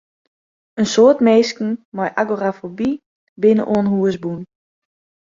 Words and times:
In 0.79 0.87
soad 0.93 1.17
minsken 1.27 1.69
mei 1.95 2.09
agorafoby 2.21 2.89
binne 3.41 3.63
oan 3.73 3.87
hûs 3.93 4.15
bûn. 4.23 4.39